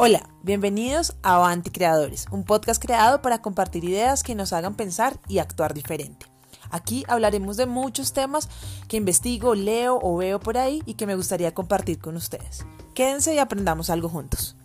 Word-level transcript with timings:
Hola, 0.00 0.28
bienvenidos 0.44 1.16
a 1.24 1.34
Avanti 1.34 1.70
Creadores, 1.70 2.26
un 2.30 2.44
podcast 2.44 2.80
creado 2.80 3.20
para 3.20 3.42
compartir 3.42 3.82
ideas 3.82 4.22
que 4.22 4.36
nos 4.36 4.52
hagan 4.52 4.76
pensar 4.76 5.18
y 5.26 5.40
actuar 5.40 5.74
diferente. 5.74 6.26
Aquí 6.70 7.04
hablaremos 7.08 7.56
de 7.56 7.66
muchos 7.66 8.12
temas 8.12 8.48
que 8.86 8.96
investigo, 8.96 9.56
leo 9.56 9.98
o 10.00 10.16
veo 10.16 10.38
por 10.38 10.56
ahí 10.56 10.84
y 10.86 10.94
que 10.94 11.08
me 11.08 11.16
gustaría 11.16 11.52
compartir 11.52 11.98
con 11.98 12.14
ustedes. 12.14 12.64
Quédense 12.94 13.34
y 13.34 13.38
aprendamos 13.38 13.90
algo 13.90 14.08
juntos. 14.08 14.57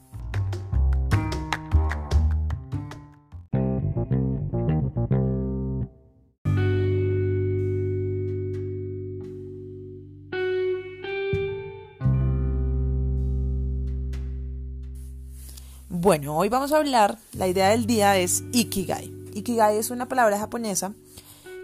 Bueno, 15.95 16.35
hoy 16.35 16.49
vamos 16.49 16.71
a 16.71 16.77
hablar, 16.77 17.19
la 17.33 17.47
idea 17.47 17.69
del 17.69 17.85
día 17.85 18.17
es 18.17 18.43
Ikigai. 18.51 19.13
Ikigai 19.35 19.77
es 19.77 19.91
una 19.91 20.07
palabra 20.07 20.39
japonesa 20.39 20.95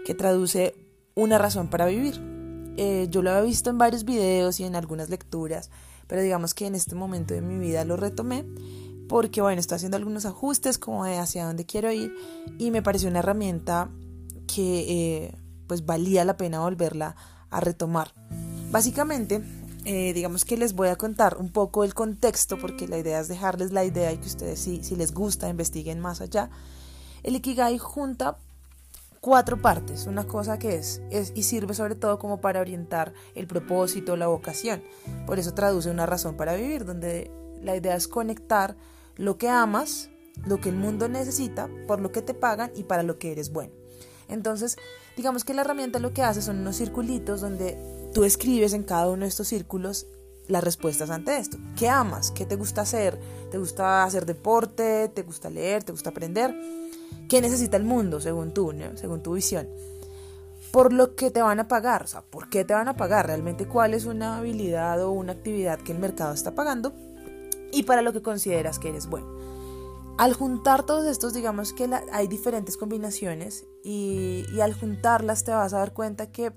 que 0.06 0.14
traduce 0.14 0.76
una 1.16 1.36
razón 1.36 1.66
para 1.66 1.86
vivir. 1.86 2.22
Eh, 2.76 3.08
yo 3.10 3.22
lo 3.22 3.30
había 3.30 3.42
visto 3.42 3.70
en 3.70 3.78
varios 3.78 4.04
videos 4.04 4.60
y 4.60 4.64
en 4.64 4.76
algunas 4.76 5.10
lecturas, 5.10 5.68
pero 6.06 6.22
digamos 6.22 6.54
que 6.54 6.66
en 6.66 6.76
este 6.76 6.94
momento 6.94 7.34
de 7.34 7.40
mi 7.40 7.58
vida 7.58 7.84
lo 7.84 7.96
retomé 7.96 8.46
porque, 9.08 9.42
bueno, 9.42 9.58
estoy 9.58 9.74
haciendo 9.74 9.96
algunos 9.96 10.24
ajustes 10.26 10.78
como 10.78 11.06
de 11.06 11.18
hacia 11.18 11.44
dónde 11.44 11.66
quiero 11.66 11.90
ir 11.90 12.14
y 12.56 12.70
me 12.70 12.82
pareció 12.82 13.08
una 13.08 13.18
herramienta 13.18 13.90
que 14.46 15.24
eh, 15.26 15.34
pues 15.66 15.84
valía 15.84 16.24
la 16.24 16.36
pena 16.36 16.60
volverla 16.60 17.16
a 17.50 17.58
retomar. 17.58 18.14
Básicamente, 18.70 19.42
eh, 19.84 20.12
digamos 20.12 20.44
que 20.44 20.56
les 20.56 20.74
voy 20.74 20.88
a 20.88 20.96
contar 20.96 21.36
un 21.38 21.50
poco 21.50 21.84
el 21.84 21.94
contexto, 21.94 22.58
porque 22.58 22.88
la 22.88 22.98
idea 22.98 23.20
es 23.20 23.28
dejarles 23.28 23.72
la 23.72 23.84
idea 23.84 24.12
y 24.12 24.18
que 24.18 24.26
ustedes, 24.26 24.58
si, 24.58 24.82
si 24.82 24.96
les 24.96 25.12
gusta, 25.12 25.48
investiguen 25.48 26.00
más 26.00 26.20
allá. 26.20 26.50
El 27.22 27.36
Ikigai 27.36 27.78
junta 27.78 28.38
cuatro 29.20 29.60
partes, 29.60 30.06
una 30.06 30.26
cosa 30.26 30.58
que 30.58 30.76
es, 30.76 31.02
es, 31.10 31.32
y 31.34 31.42
sirve 31.42 31.74
sobre 31.74 31.94
todo 31.94 32.18
como 32.18 32.40
para 32.40 32.60
orientar 32.60 33.12
el 33.34 33.46
propósito, 33.46 34.16
la 34.16 34.26
vocación. 34.26 34.82
Por 35.26 35.38
eso 35.38 35.54
traduce 35.54 35.90
una 35.90 36.06
razón 36.06 36.36
para 36.36 36.54
vivir, 36.54 36.84
donde 36.84 37.30
la 37.62 37.76
idea 37.76 37.94
es 37.94 38.08
conectar 38.08 38.76
lo 39.16 39.36
que 39.36 39.48
amas, 39.48 40.10
lo 40.46 40.60
que 40.60 40.70
el 40.70 40.76
mundo 40.76 41.08
necesita, 41.08 41.68
por 41.86 42.00
lo 42.00 42.12
que 42.12 42.22
te 42.22 42.34
pagan 42.34 42.72
y 42.74 42.84
para 42.84 43.02
lo 43.02 43.18
que 43.18 43.32
eres 43.32 43.52
bueno. 43.52 43.72
Entonces, 44.30 44.76
digamos 45.16 45.44
que 45.44 45.54
la 45.54 45.62
herramienta 45.62 45.98
lo 45.98 46.12
que 46.12 46.22
hace 46.22 46.42
son 46.42 46.58
unos 46.60 46.76
circulitos 46.76 47.40
donde 47.40 47.76
tú 48.14 48.24
escribes 48.24 48.72
en 48.72 48.82
cada 48.82 49.08
uno 49.08 49.22
de 49.22 49.28
estos 49.28 49.48
círculos 49.48 50.06
las 50.48 50.64
respuestas 50.64 51.10
ante 51.10 51.36
esto. 51.36 51.58
¿Qué 51.76 51.88
amas? 51.88 52.30
¿Qué 52.32 52.44
te 52.44 52.56
gusta 52.56 52.82
hacer? 52.82 53.18
¿Te 53.50 53.58
gusta 53.58 54.04
hacer 54.04 54.26
deporte? 54.26 55.08
¿Te 55.08 55.22
gusta 55.22 55.48
leer? 55.50 55.84
¿Te 55.84 55.92
gusta 55.92 56.10
aprender? 56.10 56.54
¿Qué 57.28 57.40
necesita 57.40 57.76
el 57.76 57.84
mundo 57.84 58.20
según 58.20 58.52
tú, 58.52 58.74
según 58.96 59.22
tu 59.22 59.34
visión? 59.34 59.68
Por 60.72 60.92
lo 60.92 61.16
que 61.16 61.30
te 61.30 61.42
van 61.42 61.58
a 61.58 61.68
pagar, 61.68 62.04
o 62.04 62.06
sea, 62.06 62.22
¿por 62.22 62.48
qué 62.48 62.64
te 62.64 62.74
van 62.74 62.88
a 62.88 62.96
pagar? 62.96 63.26
Realmente 63.26 63.66
cuál 63.66 63.94
es 63.94 64.04
una 64.04 64.38
habilidad 64.38 65.02
o 65.02 65.10
una 65.10 65.32
actividad 65.32 65.80
que 65.80 65.92
el 65.92 65.98
mercado 65.98 66.32
está 66.32 66.54
pagando 66.54 66.92
y 67.72 67.84
para 67.84 68.02
lo 68.02 68.12
que 68.12 68.22
consideras 68.22 68.78
que 68.78 68.90
eres 68.90 69.06
bueno. 69.06 69.26
Al 70.20 70.34
juntar 70.34 70.84
todos 70.84 71.06
estos, 71.06 71.32
digamos 71.32 71.72
que 71.72 71.88
hay 72.12 72.28
diferentes 72.28 72.76
combinaciones 72.76 73.64
y, 73.82 74.44
y 74.52 74.60
al 74.60 74.74
juntarlas 74.74 75.44
te 75.44 75.52
vas 75.52 75.72
a 75.72 75.78
dar 75.78 75.94
cuenta 75.94 76.30
que 76.30 76.52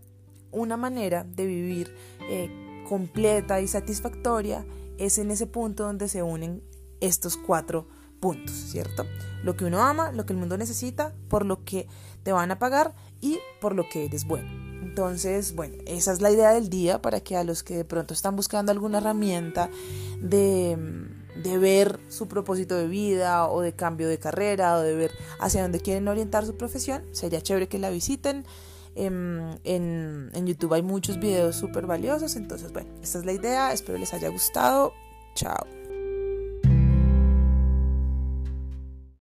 una 0.52 0.76
manera 0.76 1.24
de 1.24 1.46
vivir 1.46 1.96
eh, 2.30 2.84
completa 2.90 3.62
y 3.62 3.70
satisfactoria 3.70 4.66
es 4.98 5.18
en 5.18 5.32
ese 5.32 5.48
punto 5.48 5.84
donde 5.84 6.10
se 6.10 6.22
unen 6.24 6.62
estos 7.00 7.38
cuatro 7.38 7.88
puntos, 8.20 8.54
¿cierto? 8.54 9.06
Lo 9.46 9.56
que 9.56 9.64
uno 9.64 9.82
ama, 9.82 10.12
lo 10.12 10.26
que 10.26 10.34
el 10.34 10.40
mundo 10.40 10.58
necesita, 10.58 11.16
por 11.30 11.46
lo 11.46 11.64
que 11.64 11.88
te 12.24 12.34
van 12.34 12.52
a 12.52 12.60
pagar 12.60 12.94
y 13.22 13.40
por 13.62 13.76
lo 13.76 13.88
que 13.88 14.04
eres 14.04 14.28
bueno. 14.28 14.50
Entonces, 14.82 15.56
bueno, 15.56 15.78
esa 15.88 16.12
es 16.12 16.20
la 16.20 16.32
idea 16.32 16.52
del 16.52 16.70
día 16.70 17.02
para 17.02 17.22
que 17.22 17.38
a 17.38 17.46
los 17.46 17.64
que 17.64 17.78
de 17.78 17.86
pronto 17.86 18.14
están 18.14 18.36
buscando 18.36 18.74
alguna 18.74 18.98
herramienta 18.98 19.70
de, 20.20 20.78
de 21.36 21.58
ver 21.58 22.00
su 22.10 22.28
propósito 22.28 22.76
de 22.76 22.88
vida 22.88 23.48
o 23.48 23.62
de 23.62 23.74
cambio 23.74 24.08
de 24.08 24.18
carrera 24.18 24.78
o 24.78 24.82
de 24.82 24.96
ver 24.96 25.12
hacia 25.40 25.62
dónde 25.62 25.80
quieren 25.80 26.08
orientar 26.08 26.46
su 26.46 26.56
profesión, 26.56 27.04
sería 27.12 27.42
chévere 27.42 27.68
que 27.68 27.80
la 27.80 27.90
visiten. 27.90 28.46
En, 28.96 29.60
en, 29.64 30.46
YouTube 30.46 30.74
hay 30.74 30.84
muchos 30.84 31.20
videos 31.20 31.56
súper 31.56 31.88
valiosos. 31.88 32.36
Entonces, 32.36 32.72
bueno, 32.72 32.90
esta 33.02 33.20
es 33.20 33.26
la 33.26 33.34
idea. 33.34 33.74
Espero 33.74 33.98
les 33.98 34.14
haya 34.14 34.30
gustado. 34.30 34.94
Chao. 35.34 35.83